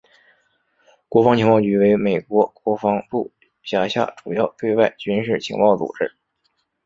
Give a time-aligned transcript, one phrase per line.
[1.07, 6.15] 国防情报局为美国国防部辖下主要对外军事情报组织。